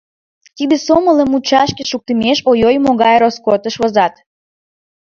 [0.55, 4.13] Тиде сомылым мучашке шуктымеш, ой-ой, могай роскотыш возат.